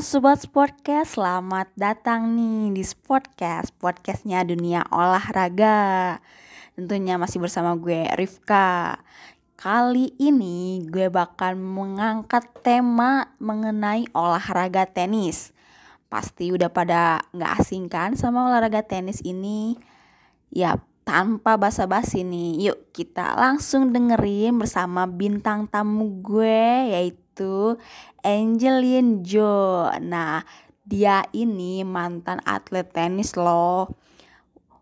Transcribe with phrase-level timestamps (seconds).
[0.00, 6.16] Sobat Sportcast, selamat datang nih di Sportcast, podcastnya dunia olahraga.
[6.72, 8.96] Tentunya masih bersama gue Rifka.
[9.60, 15.52] Kali ini gue bakal mengangkat tema mengenai olahraga tenis.
[16.08, 19.76] Pasti udah pada gak asing kan sama olahraga tenis ini?
[20.48, 27.29] Ya tanpa basa-basi nih Yuk kita langsung dengerin bersama bintang tamu gue yaitu
[28.20, 29.88] Angelin Jo.
[30.02, 30.44] Nah,
[30.84, 33.94] dia ini mantan atlet tenis loh.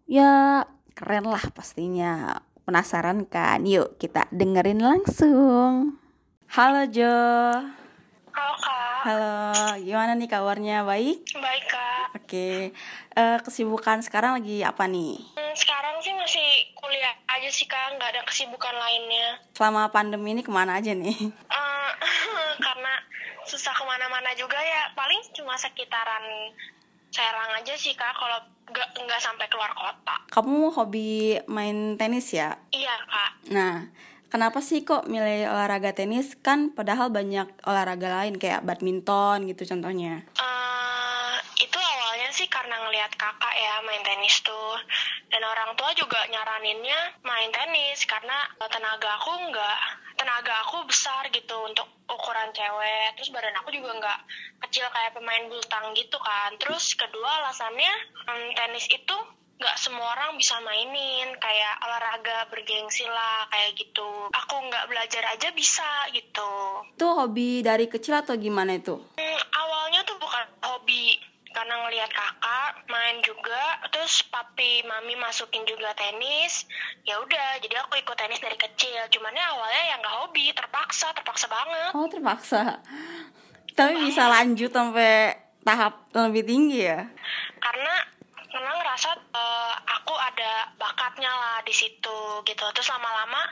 [0.09, 0.65] Ya,
[0.97, 2.43] keren lah pastinya.
[2.65, 3.65] Penasaran kan?
[3.65, 5.97] Yuk kita dengerin langsung.
[6.49, 7.17] Halo Jo.
[8.33, 8.99] Halo kak.
[9.03, 9.37] Halo,
[9.83, 10.87] gimana nih kabarnya?
[10.87, 11.27] Baik?
[11.37, 12.07] Baik kak.
[12.17, 12.73] Oke,
[13.19, 15.21] uh, kesibukan sekarang lagi apa nih?
[15.37, 19.45] Hmm, sekarang sih masih kuliah aja sih kak, nggak ada kesibukan lainnya.
[19.53, 21.19] Selama pandemi ini ke mana aja nih?
[21.53, 21.68] Uh,
[23.49, 24.93] susah ke mana-mana juga ya.
[24.93, 26.53] Paling cuma sekitaran
[27.09, 28.13] Serang aja sih kak.
[28.13, 30.17] Kalau nggak nggak sampai keluar kota.
[30.29, 32.61] Kamu hobi main tenis ya?
[32.69, 33.31] Iya kak.
[33.49, 33.89] Nah
[34.29, 36.37] kenapa sih kok milih olahraga tenis?
[36.37, 40.29] Kan padahal banyak olahraga lain kayak badminton gitu contohnya
[42.39, 44.79] sih karena ngelihat kakak ya main tenis tuh.
[45.27, 49.79] Dan orang tua juga nyaraninnya main tenis karena tenaga aku nggak
[50.15, 53.19] tenaga aku besar gitu untuk ukuran cewek.
[53.19, 54.19] Terus badan aku juga nggak
[54.71, 55.63] kecil kayak pemain bulu
[55.99, 56.55] gitu kan.
[56.63, 57.91] Terus kedua alasannya
[58.55, 59.17] tenis itu
[59.59, 61.35] nggak semua orang bisa mainin.
[61.43, 64.31] Kayak olahraga bergengsi lah kayak gitu.
[64.31, 66.87] Aku nggak belajar aja bisa gitu.
[66.95, 71.19] Itu hobi dari kecil atau gimana itu hmm, awalnya tuh bukan hobi
[71.59, 76.69] karena ngelihat kakak main juga terus papi mami masukin juga tenis.
[77.09, 79.09] Ya udah jadi aku ikut tenis dari kecil.
[79.09, 81.91] Cuman ya awalnya ya nggak hobi terpaksa terpaksa banget.
[81.97, 82.85] Oh terpaksa.
[83.73, 85.33] Tapi bisa lanjut sampai
[85.65, 87.09] tahap lebih tinggi ya?
[87.57, 87.95] Karena
[88.53, 92.65] karena ngerasa uh, aku ada bakatnya lah di situ gitu.
[92.77, 93.49] Terus lama-lama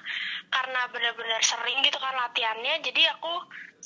[0.50, 3.32] karena bener-bener sering gitu kan latihannya jadi aku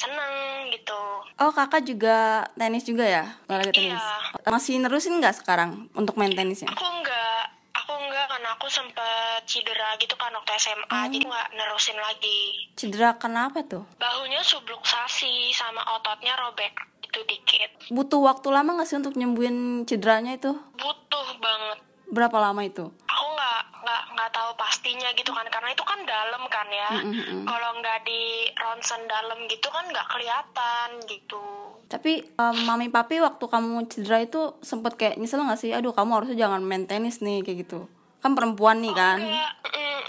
[0.00, 0.32] seneng
[0.72, 1.00] gitu.
[1.37, 3.25] Oh kakak juga tenis juga ya?
[3.50, 4.00] Olahraga tenis?
[4.00, 4.48] Iya.
[4.48, 7.43] masih nerusin nggak sekarang untuk main tenisnya aku nggak
[7.76, 11.10] aku nggak karena aku sempet cedera gitu kan waktu SMA hmm.
[11.12, 12.41] jadi nggak nerusin lagi.
[12.78, 13.84] Cedera kenapa tuh?
[14.00, 16.72] Bahunya subluxasi sama ototnya robek
[17.04, 17.70] itu dikit.
[17.91, 20.54] Butuh waktu lama nggak sih untuk nyembuhin cederanya itu?
[20.78, 22.84] Butuh banget berapa lama itu?
[22.87, 25.47] Aku nggak nggak nggak tahu pastinya gitu kan.
[25.48, 26.91] Karena itu kan dalam kan ya.
[27.00, 27.43] Mm -hmm.
[27.47, 31.43] kalau nggak di ronsen dalam gitu kan nggak kelihatan gitu.
[31.91, 35.70] Tapi um, mami papi waktu kamu cedera itu sempet kayak nyesel nggak sih?
[35.75, 37.87] Aduh kamu harusnya jangan main tenis nih kayak gitu.
[38.20, 39.19] Kan perempuan nih kan.
[39.19, 39.53] oh, enggak,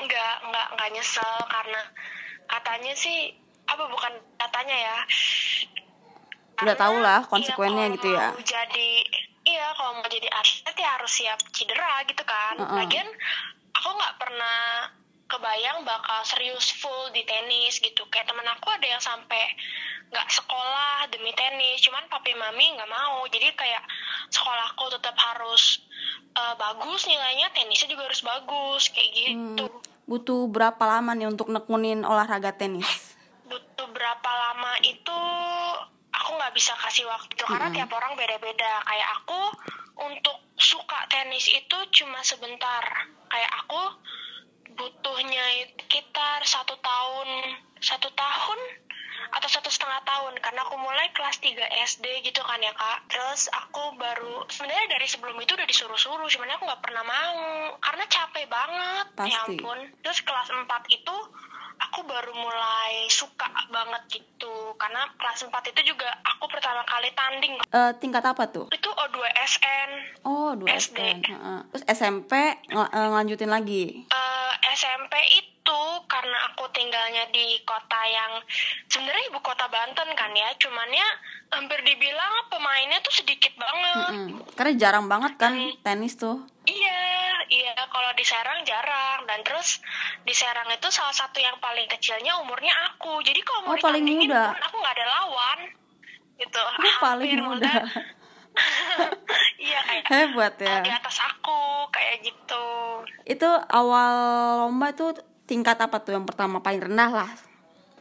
[0.03, 1.81] enggak enggak enggak nyesel karena
[2.45, 3.33] katanya sih
[3.65, 4.97] apa bukan katanya ya?
[6.61, 8.27] Udah tau lah konsekuensinya iya, gitu ya.
[8.45, 8.89] jadi
[9.51, 12.55] iya kalau mau jadi atlet ya harus siap cedera gitu kan.
[12.57, 12.75] Uh -uh.
[12.79, 13.07] lagian
[13.75, 14.59] aku nggak pernah
[15.27, 18.07] kebayang bakal serius full di tenis gitu.
[18.07, 19.43] Kayak temen aku ada yang sampai
[20.11, 23.23] nggak sekolah demi tenis cuman papi mami nggak mau.
[23.31, 23.83] Jadi kayak
[24.31, 25.83] sekolahku tetap harus
[26.35, 29.67] uh, bagus nilainya tenisnya juga harus bagus kayak gitu.
[29.67, 33.15] Hmm, butuh berapa lama nih untuk nekunin olahraga tenis?
[33.47, 35.19] Butuh berapa lama itu
[36.41, 37.37] nggak bisa kasih waktu.
[37.37, 37.77] Karena mm -hmm.
[37.85, 38.71] tiap orang beda-beda.
[38.89, 39.41] Kayak aku
[40.01, 42.81] untuk suka tenis itu cuma sebentar.
[43.29, 43.81] Kayak aku
[44.73, 45.45] butuhnya
[45.77, 47.29] sekitar satu tahun
[47.77, 48.59] satu tahun
[49.37, 50.33] atau satu setengah tahun.
[50.41, 53.05] Karena aku mulai kelas 3 SD gitu kan ya kak.
[53.05, 56.25] Terus aku baru sebenarnya dari sebelum itu udah disuruh-suruh.
[56.25, 57.41] Cuman aku nggak pernah mau.
[57.77, 59.05] Karena capek banget.
[59.13, 59.31] Ya Pasti.
[59.31, 59.79] ya ampun.
[60.01, 61.17] Terus kelas 4 itu
[61.81, 64.50] aku baru mulai suka banget gitu
[64.81, 67.53] karena kelas 4 itu juga aku pertama kali tanding.
[67.69, 68.65] Uh, tingkat apa tuh?
[68.73, 69.89] Itu O2SN
[70.25, 70.99] oh 2 SD
[71.29, 72.33] uh, terus SMP
[72.73, 74.09] ng uh, lanjutin lagi?
[74.09, 78.41] Uh, eh, SMP itu karena aku tinggalnya di kota yang
[78.89, 80.49] sebenarnya ibu kota Banten kan ya.
[80.57, 81.09] Cuman ya
[81.53, 84.09] hampir dibilang pemainnya tuh sedikit banget.
[84.09, 84.39] Mm -hmm.
[84.57, 85.77] karena jarang banget kan hmm.
[85.85, 86.41] tenis tuh.
[86.65, 87.10] Iya
[87.51, 89.27] iya kalau di Serang jarang.
[89.27, 89.83] Dan terus
[90.23, 93.19] di Serang itu salah satu yang paling kecilnya umurnya aku.
[93.21, 94.55] Jadi kalau mau oh, paling muda?
[94.55, 95.59] aku nggak ada lawan.
[96.39, 96.61] Gitu.
[96.63, 97.73] Oh, paling muda.
[99.63, 100.83] iya kayak hebat ya.
[100.83, 102.67] di atas aku kayak gitu.
[103.23, 104.13] Itu awal
[104.65, 105.15] lomba itu
[105.47, 106.15] tingkat apa tuh?
[106.17, 107.31] Yang pertama paling rendah lah.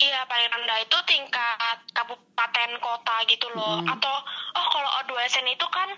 [0.01, 3.85] Iya paling rendah itu tingkat kabupaten kota gitu loh.
[3.85, 3.93] Hmm.
[3.93, 4.15] atau
[4.57, 5.89] oh kalau O2SN itu kan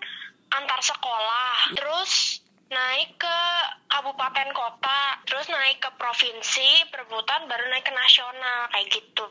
[0.52, 1.72] antar sekolah.
[1.78, 2.41] Terus
[2.72, 3.38] naik ke
[3.92, 9.24] kabupaten kota terus naik ke provinsi perebutan baru naik ke nasional kayak gitu.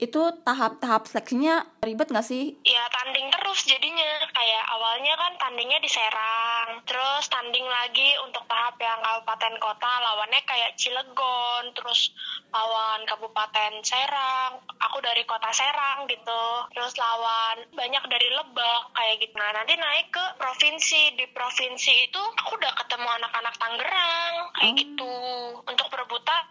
[0.00, 2.56] Itu tahap-tahap seleksinya ribet nggak sih?
[2.64, 4.24] Ya tanding terus jadinya.
[4.32, 10.40] Kayak awalnya kan tandingnya di Serang terus tanding lagi untuk tahap yang kabupaten kota lawannya
[10.48, 12.16] kayak Cilegon terus
[12.48, 14.64] lawan kabupaten Serang.
[14.88, 19.34] Aku dari kota Serang gitu terus lawan banyak dari Lebak kayak gitu.
[19.36, 21.14] Nah nanti naik ke provinsi.
[21.20, 24.76] Di provinsi itu aku udah ketemu anak-anak Tangerang kayak Oh.
[24.78, 25.14] gitu.
[25.66, 26.46] Untuk perebutan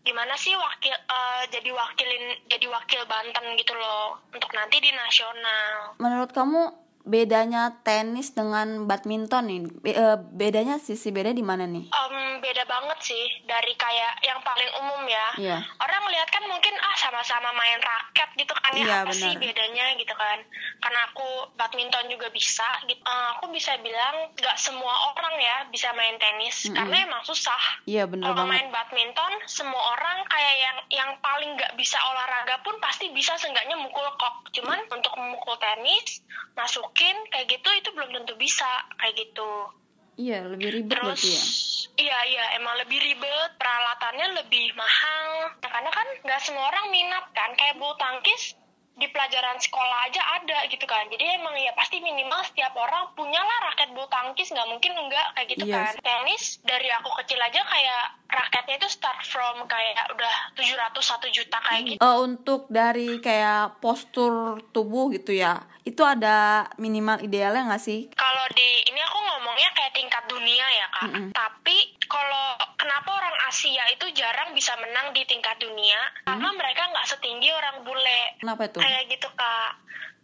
[0.00, 4.16] gimana sih wakil eh, jadi wakilin jadi wakil Banten gitu loh.
[4.32, 5.92] Untuk nanti di nasional.
[6.00, 9.60] Menurut kamu bedanya tenis dengan badminton nih.
[9.80, 11.86] Be- eh, bedanya sisi beda di mana nih?
[11.86, 15.28] Em, beda banget sih dari kayak yang paling umum ya.
[15.38, 15.58] Iya.
[15.78, 18.82] orang lihat kan mungkin ah sama-sama main raket gitu kan ya.
[18.82, 19.42] Iya, apa sih benar.
[19.46, 20.38] bedanya gitu kan?
[20.82, 22.98] Karena aku badminton juga bisa gitu.
[22.98, 26.74] Eh, aku bisa bilang nggak semua orang ya bisa main tenis Mm-mm.
[26.74, 27.62] karena emang susah.
[27.86, 28.50] Iya bener kalau banget.
[28.50, 33.78] main badminton semua orang kayak yang yang paling nggak bisa olahraga pun pasti bisa seenggaknya
[33.78, 34.50] mukul kok.
[34.50, 36.24] Cuman untuk memukul tenis
[36.96, 38.64] masukin kayak gitu itu belum tentu bisa
[38.96, 39.52] kayak gitu.
[40.16, 41.44] Iya lebih ribet terus ya?
[42.00, 45.52] iya iya emang lebih ribet peralatannya lebih mahal.
[45.60, 48.56] Ya, karena kan nggak semua orang minat kan kayak bulu tangkis
[48.96, 51.04] di pelajaran sekolah aja ada gitu kan.
[51.12, 55.48] Jadi emang ya pasti minimal setiap orang punyalah raket bulu tangkis nggak mungkin enggak kayak
[55.52, 55.94] gitu Iya kan.
[56.00, 61.58] tenis dari aku kecil aja kayak raketnya itu start from kayak udah 700 1 juta
[61.60, 61.98] kayak gitu.
[62.00, 68.10] Eh, untuk dari kayak postur tubuh gitu ya itu ada minimal idealnya nggak sih?
[68.16, 71.04] Kalau di ini aku ngomongnya kayak tingkat dunia ya kak.
[71.06, 71.28] Mm-mm.
[71.30, 72.46] tapi kalau
[72.78, 75.98] kenapa orang Asia itu jarang bisa menang di tingkat dunia?
[76.26, 78.22] Karena mereka nggak setinggi orang bule.
[78.42, 78.78] Kenapa itu?
[78.78, 79.72] Kayak gitu kak.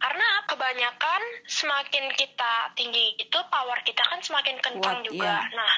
[0.02, 5.46] Karena kebanyakan semakin kita tinggi itu power kita kan semakin kencang Kuat, juga.
[5.46, 5.54] Iya.
[5.54, 5.74] nah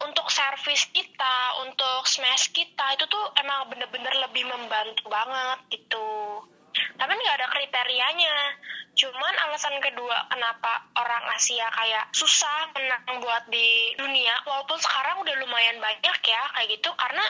[0.00, 6.10] untuk servis kita untuk smash kita itu tuh emang bener-bener lebih membantu banget gitu.
[6.98, 8.34] Tapi nggak ada kriterianya
[8.94, 15.34] cuman alasan kedua kenapa orang Asia kayak susah menang buat di dunia walaupun sekarang udah
[15.40, 17.24] lumayan banyak ya kayak gitu karena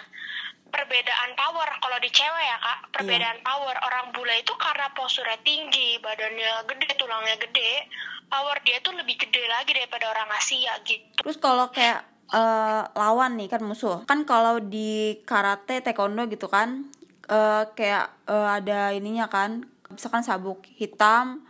[0.71, 1.69] perbedaan power.
[1.83, 3.77] Kalau di cewek ya kak perbedaan power.
[3.83, 7.91] Orang bule itu karena posturnya tinggi badannya gede tulangnya gede
[8.31, 11.27] power dia tuh lebih gede lagi daripada orang Asia gitu.
[11.27, 14.07] Terus kalau kayak eh, lawan nih kan musuh.
[14.07, 16.89] Kan kalau di karate taekwondo gitu kan
[17.27, 21.43] eh, kayak eh, ada ininya kan misalkan sabuk hitam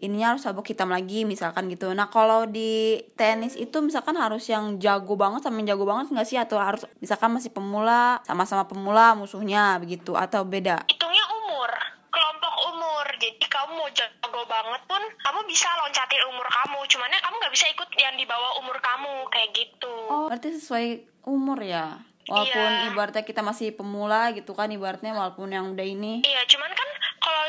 [0.00, 1.92] ininya harus sabuk hitam lagi misalkan gitu.
[1.92, 6.24] Nah kalau di tenis itu misalkan harus yang jago banget sama yang jago banget nggak
[6.24, 6.36] sih?
[6.36, 10.16] Atau harus misalkan masih pemula sama-sama pemula musuhnya begitu.
[10.16, 10.88] Atau beda?
[10.88, 11.70] Hitungnya umur
[12.08, 13.06] kelompok umur.
[13.16, 16.78] Jadi kamu mau jago banget pun kamu bisa loncatin umur kamu.
[16.88, 19.94] Cuman ya kamu nggak bisa ikut yang di bawah umur kamu kayak gitu.
[20.08, 20.86] Oh, berarti sesuai
[21.24, 22.00] umur ya.
[22.24, 22.94] Walaupun Iya.
[22.94, 26.22] ibaratnya kita masih pemula gitu kan ibaratnya walaupun yang udah ini.
[26.22, 26.88] iya cuman kan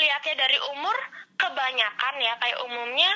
[0.02, 0.98] kalau lihatnya dari umur
[1.38, 3.12] kebanyakan ya kayak umumnya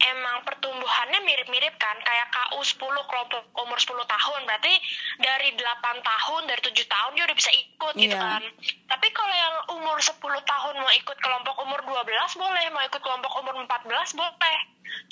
[0.00, 4.72] emang pertumbuhannya mirip-mirip kan kayak KU 10 kelompok umur 10 tahun berarti
[5.20, 5.60] dari 8
[6.00, 8.24] tahun dari 7 tahun dia udah bisa ikut gitu Iya.
[8.24, 8.42] kan
[8.88, 13.32] tapi kalau yang umur 10 tahun mau ikut kelompok umur 12 boleh mau ikut kelompok
[13.36, 14.56] umur 14 boleh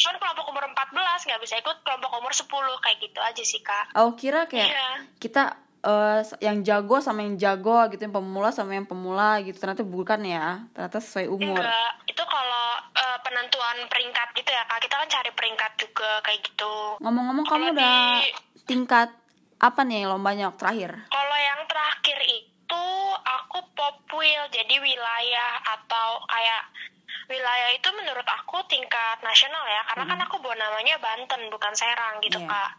[0.01, 2.49] cuman kelompok umur 14 nggak bisa ikut kelompok umur 10
[2.81, 4.89] kayak gitu aja sih kak Aku kira kayak Iya.
[5.21, 9.57] kita eh, yang jago sama yang jago gitu, yang pemula sama yang pemula gitu.
[9.57, 10.63] Ternyata bukan ya.
[10.71, 11.57] Ternyata sesuai umur.
[11.57, 16.41] enggak itu kalau eh, penentuan peringkat gitu ya kak kita kan cari peringkat juga kayak
[16.43, 19.09] gitu Ngomong-ngomong kamu Kalau udah di- tingkat
[19.59, 20.99] apa nih lombanya terakhir?
[21.09, 22.85] Kalau yang terakhir itu
[23.21, 26.63] aku popwil jadi wilayah atau kayak
[27.29, 32.19] wilayah itu menurut aku tingkat nasional ya karena kan aku bawa namanya Banten bukan Serang
[32.25, 32.49] gitu Iya.
[32.49, 32.73] kak.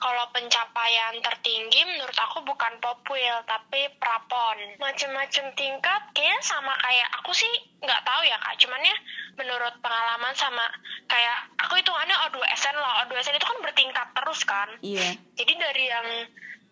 [0.00, 4.80] Kalau pencapaian tertinggi menurut aku bukan popwil tapi prapon.
[4.80, 7.52] Macem-macem tingkat kayaknya sama kayak aku sih
[7.84, 8.56] nggak tahu ya kak.
[8.56, 8.96] Cuman ya
[9.36, 10.64] menurut pengalaman sama
[11.04, 12.92] kayak aku hitungannya O2SN loh.
[13.04, 14.68] O2SN itu kan bertingkat terus kan.
[14.80, 15.20] Iya.
[15.36, 16.08] Jadi dari yang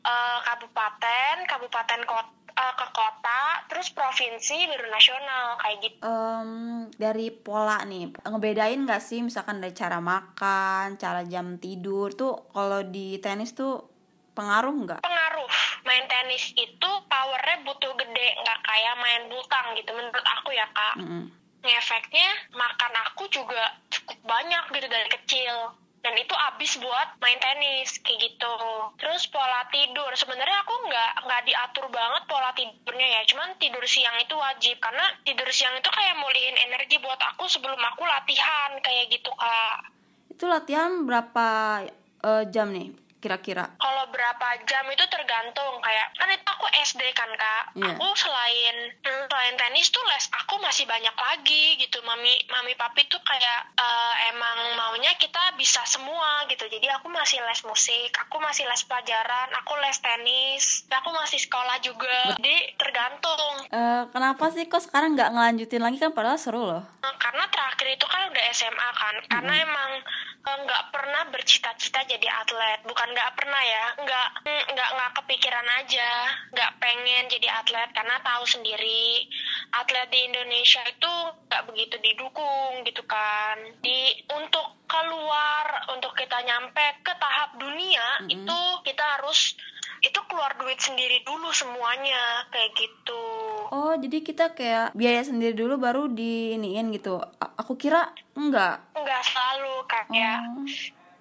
[0.01, 5.99] eh, kabupaten, kabupaten kota, ke kota, terus provinsi, baru nasional kayak gitu.
[6.03, 6.51] Em,
[6.99, 12.83] dari pola nih ngebedain gak sih misalkan dari cara makan, cara jam tidur tuh kalau
[12.83, 13.87] di tenis tuh
[14.35, 15.01] pengaruh nggak?
[15.03, 15.51] Pengaruh
[15.83, 20.95] main tenis itu powernya butuh gede, nggak kayak main butang gitu menurut aku ya kak.
[21.03, 21.25] Mm-mm.
[21.59, 25.75] Ngefeknya makan aku juga cukup banyak gitu dari kecil.
[25.99, 28.55] Dan itu abis buat main tenis kayak gitu.
[29.03, 33.21] Terus pola tidur sebenarnya aku nggak nggak diatur banget pola tidurnya ya.
[33.27, 37.81] Cuman tidur siang itu wajib karena tidur siang itu kayak mulihin energi buat aku sebelum
[37.83, 39.91] aku latihan kayak gitu kak.
[40.31, 41.49] Itu latihan berapa
[42.23, 43.75] eh, jam nih kira-kira?
[43.79, 45.79] Kalau berapa jam itu tergantung.
[45.83, 47.65] Kayak kan itu aku SD kan kak.
[47.79, 47.95] Iya.
[47.95, 52.03] aku selain hmm, selain tenis tuh les aku masih banyak lagi gitu.
[52.03, 56.67] Mami mami papi tuh kayak eh, emang maunya kita bisa semua gitu.
[56.67, 61.77] Jadi aku masih les musik aku masih les pelajaran aku les tenis aku masih sekolah
[61.83, 62.39] juga.
[62.39, 63.55] Jadi tergantung.
[63.69, 65.99] Eh, kenapa sih kok sekarang nggak ngelanjutin lagi?
[66.01, 66.83] Kan padahal seru loh.
[67.05, 69.15] Eh, karena terakhir itu kan udah SMA kan.
[69.29, 69.91] Karena emang
[70.65, 72.81] nggak pernah bercita-cita jadi atlet.
[72.87, 73.85] Bukan nggak pernah ya.
[74.01, 76.11] Nggak mm, nggak nggak kepikiran aja.
[76.55, 79.29] Nggak pengen jadi atlet karena tahu sendiri.
[79.75, 81.13] Atlet di Indonesia itu
[81.49, 83.57] nggak begitu didukung gitu kan.
[83.85, 88.33] Di untuk keluar untuk kita nyampe ke tahap dunia Mm-mm.
[88.33, 89.53] itu kita harus
[89.99, 92.47] itu keluar duit sendiri dulu semuanya.
[92.55, 93.25] Kayak gitu.
[93.69, 97.19] Oh jadi kita kayak biaya sendiri dulu baru diiniin gitu.
[97.19, 98.49] A- aku kira enggak.
[98.59, 98.77] nggak
[99.25, 100.65] selalu kayak Oh.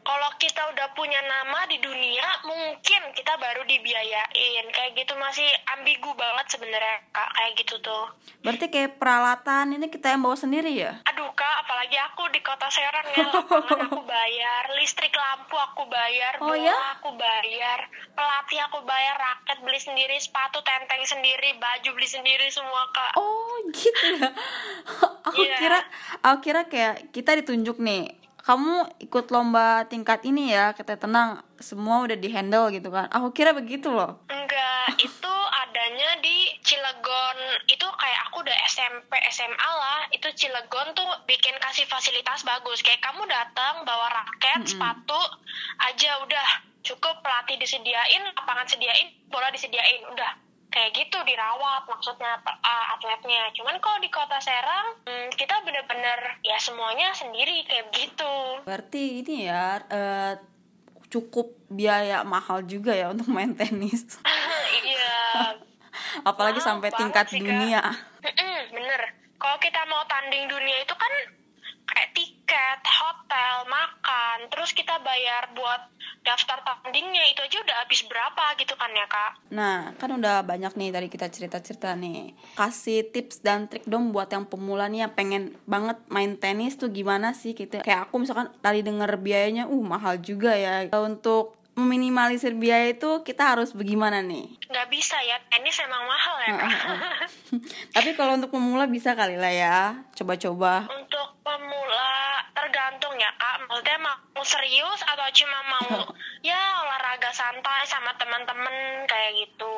[0.07, 4.65] Kalau kita udah punya nama di dunia mungkin kita baru dibiayain.
[4.69, 7.27] Kayak gitu masih ambigu banget sebenarnya kak.
[7.29, 8.05] Kayak gitu tuh.
[8.39, 11.03] Berarti kayak peralatan ini kita yang bawa sendiri ya?
[11.05, 13.27] Aduh kak apalagi aku di kota Serang ya.
[13.27, 16.75] Lapangan aku bayar listrik lampu aku bayar Oh, bola ya?
[16.95, 17.79] aku bayar
[18.13, 23.11] pelatih aku bayar raket beli sendiri sepatu tenteng sendiri baju beli sendiri semua kak.
[23.15, 24.31] Oh gitu ya.
[25.27, 25.59] Aku Iya.
[25.59, 25.79] kira
[26.23, 28.15] aku kira kayak kita ditunjuk nih
[28.47, 33.35] kamu ikut lomba tingkat ini ya kita tenang semua udah di handle gitu kan aku
[33.35, 35.35] kira begitu loh Enggak, itu
[35.67, 37.37] adanya di Cilegon.
[37.67, 40.07] Itu kayak aku udah SMP, SMA lah.
[40.15, 42.79] Itu Cilegon tuh bikin kasih fasilitas bagus.
[42.79, 44.71] Kayak kamu datang bawa raket, Mm-mm.
[44.71, 45.21] sepatu
[45.83, 46.47] aja udah
[46.87, 53.49] cukup pelatih disediain, lapangan sediain, bola disediain, udah kayak gitu dirawat maksudnya uh, atletnya.
[53.55, 58.33] Cuman kalau di kota Serang hmm, kita bener-bener ya semuanya sendiri kayak begitu.
[58.63, 60.33] berarti ini ya eh,
[61.07, 64.19] cukup biaya mahal juga ya untuk main tenis
[64.83, 65.55] Iya.
[66.29, 67.79] apalagi sampai tingkat sih, dunia
[68.21, 69.01] Mm-mm, bener.
[69.37, 71.13] Kalau kita mau tanding dunia itu kan
[72.47, 75.91] tiket, hotel, makan, terus kita bayar buat
[76.23, 79.31] daftar tandingnya itu aja udah habis berapa gitu kan ya kak?
[79.51, 82.31] Nah, kan udah banyak nih tadi kita cerita-cerita nih.
[82.55, 86.87] Kasih tips dan trik dong buat yang pemula nih yang pengen banget main tenis tuh
[86.87, 87.83] gimana sih kita.
[87.83, 90.87] Kayak aku misalkan tadi denger biayanya uh mahal juga ya.
[90.95, 94.49] Untuk meminimalisir biaya itu kita harus bagaimana nih?
[94.65, 96.71] Nggak bisa ya, tenis emang mahal ya kak.
[97.95, 99.77] Tapi kalau untuk pemula bisa kali lah ya.
[100.17, 100.89] Coba-coba.
[100.89, 101.06] Untuk
[103.17, 105.89] ya kak, maksudnya mau serius atau cuma mau
[106.45, 109.77] ya olahraga santai sama teman-teman kayak gitu.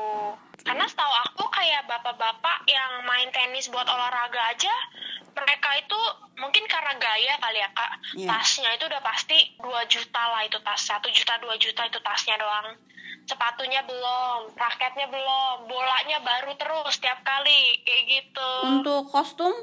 [0.64, 4.76] Karena setahu aku kayak bapak-bapak yang main tenis buat olahraga aja,
[5.32, 6.00] mereka itu
[6.36, 8.28] mungkin karena gaya kali ya kak, Iya.
[8.28, 12.36] tasnya itu udah pasti 2 juta lah itu tas, satu juta 2 juta itu tasnya
[12.36, 12.76] doang.
[13.24, 18.52] Sepatunya belum, raketnya belum, bolanya baru terus tiap kali kayak gitu.
[18.66, 19.54] Untuk kostum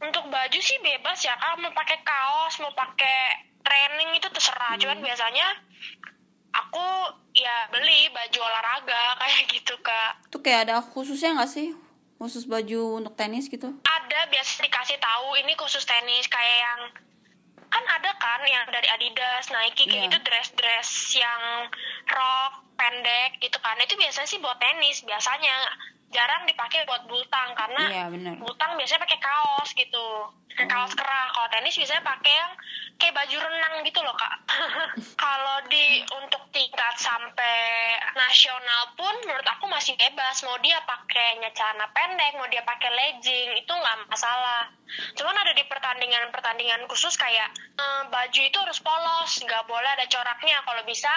[0.00, 3.20] Untuk baju sih bebas ya kak, mau pakai kaos, mau pakai
[3.60, 4.74] training itu terserah.
[4.74, 5.44] Cuman biasanya
[6.50, 6.84] aku
[7.32, 10.24] ya beli baju olahraga kayak gitu kak.
[10.28, 11.76] tuh kayak ada khususnya nggak sih?
[12.16, 13.72] Khusus baju untuk tenis gitu?
[13.80, 16.80] Ada biasa dikasih tahu ini khusus tenis kayak yang
[17.70, 20.04] kan ada kan yang dari Adidas, Nike kayak Iya.
[20.10, 21.70] gitu dress-dress yang
[22.04, 23.78] rok pendek gitu kan.
[23.78, 25.54] Itu biasanya sih buat tenis biasanya.
[26.10, 28.04] Jarang dipakai buat bultang karena Iya.
[28.42, 30.06] Butang biasanya pakai kaos gitu,
[30.50, 31.30] pakai kaos kerah.
[31.30, 32.52] Kalau tenis biasanya pakai yang
[32.98, 34.34] kayak baju renang gitu loh kak.
[35.22, 40.42] Kalau di untuk tingkat sampai nasional pun menurut aku masih bebas.
[40.42, 44.66] Mau dia pakainya celana pendek, mau dia pakai legging itu nggak masalah.
[45.14, 50.58] Cuman ada di pertandingan-pertandingan khusus kayak eh, baju itu harus polos, nggak boleh ada coraknya.
[50.66, 51.12] Kalau bisa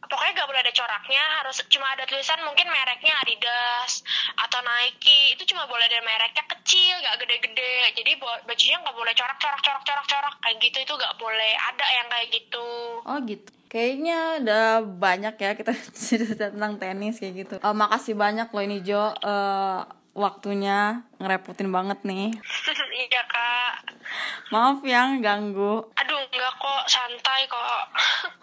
[0.00, 4.00] pokoknya gak boleh ada coraknya harus cuma ada tulisan mungkin mereknya Adidas
[4.36, 8.12] atau Nike itu cuma boleh ada mereknya kecil gak gede-gede jadi
[8.44, 12.06] bajunya nggak boleh corak corak corak corak corak kayak gitu itu gak boleh ada yang
[12.08, 12.68] kayak gitu
[13.02, 13.48] Oh gitu.
[13.68, 15.72] Kayaknya udah banyak ya kita
[16.08, 17.54] cerita tentang tenis kayak gitu.
[17.58, 19.12] Eh, makasih banyak loh ini Jo.
[19.12, 19.80] Eh,
[20.14, 22.32] waktunya ngerepotin banget nih.
[23.04, 23.72] iya kak
[24.48, 25.84] Maaf yang ganggu.
[25.94, 27.84] aduh enggak kok santai kok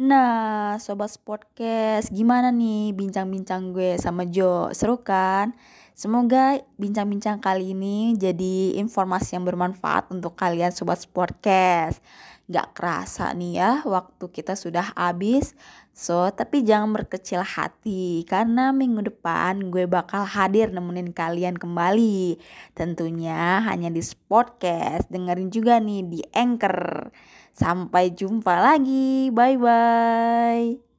[0.00, 4.72] Nah, Sobat Podcast, gimana nih bincang-bincang gue sama Jo?
[4.72, 5.52] Seru kan?
[5.92, 12.00] Semoga bincang-bincang kali ini jadi informasi yang bermanfaat untuk kalian Sobat Podcast.
[12.48, 15.52] Gak kerasa nih ya, waktu kita sudah habis.
[15.92, 22.40] So, tapi jangan berkecil hati, karena minggu depan gue bakal hadir nemenin kalian kembali.
[22.72, 27.12] Tentunya hanya di Podcast, dengerin juga nih di Anchor.
[27.52, 29.30] Sampai jumpa lagi.
[29.34, 30.90] Bye bye.